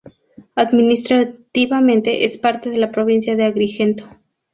Administrativamente 0.55 2.25
es 2.25 2.39
parte 2.39 2.71
de 2.71 2.79
la 2.79 2.89
provincia 2.91 3.35
de 3.35 3.43
Agrigento. 3.43 4.09